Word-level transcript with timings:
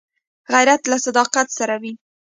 غیرت 0.53 0.81
له 0.91 0.97
صداقت 1.05 1.47
سره 1.57 1.75
وي 1.81 1.93